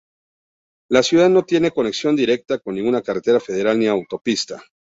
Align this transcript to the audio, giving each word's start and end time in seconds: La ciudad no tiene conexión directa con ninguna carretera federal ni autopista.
La 0.89 1.03
ciudad 1.03 1.29
no 1.29 1.43
tiene 1.45 1.69
conexión 1.69 2.15
directa 2.15 2.57
con 2.57 2.73
ninguna 2.73 3.03
carretera 3.03 3.39
federal 3.39 3.77
ni 3.77 3.85
autopista. 3.85 4.59